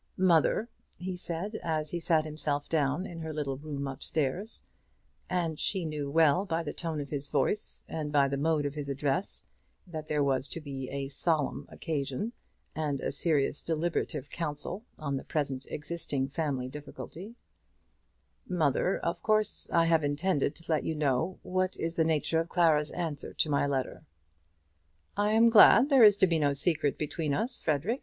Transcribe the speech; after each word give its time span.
"Mother," 0.17 0.67
he 0.97 1.15
said, 1.15 1.59
as 1.61 1.91
he 1.91 1.99
sat 1.99 2.25
himself 2.25 2.67
down 2.67 3.05
in 3.05 3.19
her 3.19 3.31
little 3.31 3.57
room 3.57 3.87
up 3.87 4.01
stairs; 4.01 4.63
and 5.29 5.59
she 5.59 5.85
knew 5.85 6.09
well 6.09 6.43
by 6.43 6.63
the 6.63 6.73
tone 6.73 6.99
of 6.99 7.09
his 7.11 7.27
voice, 7.29 7.85
and 7.87 8.11
by 8.11 8.27
the 8.27 8.35
mode 8.35 8.65
of 8.65 8.73
his 8.73 8.89
address, 8.89 9.45
that 9.85 10.07
there 10.07 10.23
was 10.23 10.47
to 10.47 10.59
be 10.59 10.89
a 10.89 11.09
solemn 11.09 11.67
occasion, 11.69 12.33
and 12.73 12.99
a 12.99 13.11
serious 13.11 13.61
deliberative 13.61 14.31
council 14.31 14.83
on 14.97 15.17
the 15.17 15.23
present 15.23 15.67
existing 15.69 16.27
family 16.27 16.67
difficulty, 16.67 17.35
"mother, 18.49 18.97
of 18.97 19.21
course 19.21 19.69
I 19.69 19.85
have 19.85 20.03
intended 20.03 20.55
to 20.55 20.71
let 20.71 20.83
you 20.83 20.95
know 20.95 21.37
what 21.43 21.77
is 21.77 21.93
the 21.95 22.03
nature 22.03 22.39
of 22.39 22.49
Clara's 22.49 22.89
answer 22.89 23.33
to 23.35 23.49
my 23.51 23.67
letter." 23.67 24.01
"I 25.15 25.33
am 25.33 25.49
glad 25.51 25.89
there 25.89 26.03
is 26.03 26.17
to 26.17 26.25
be 26.25 26.39
no 26.39 26.53
secret 26.53 26.97
between 26.97 27.35
us, 27.35 27.59
Frederic. 27.59 27.99